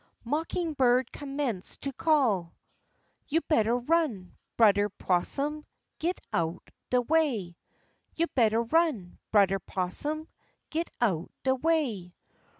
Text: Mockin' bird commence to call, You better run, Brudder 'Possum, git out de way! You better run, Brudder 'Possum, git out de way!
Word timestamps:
Mockin' 0.23 0.73
bird 0.73 1.11
commence 1.11 1.77
to 1.77 1.93
call, 1.93 2.55
You 3.27 3.41
better 3.41 3.77
run, 3.77 4.35
Brudder 4.57 4.89
'Possum, 4.89 5.63
git 5.99 6.17
out 6.33 6.71
de 6.89 7.01
way! 7.03 7.55
You 8.15 8.25
better 8.33 8.63
run, 8.63 9.19
Brudder 9.31 9.59
'Possum, 9.59 10.27
git 10.71 10.89
out 11.01 11.29
de 11.43 11.53
way! 11.53 12.15